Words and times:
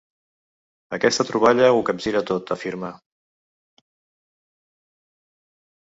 Aquesta 0.97 1.25
troballa 1.27 1.67
ho 1.75 1.83
capgira 1.91 2.23
tot, 2.31 2.53
afirma. 2.57 2.91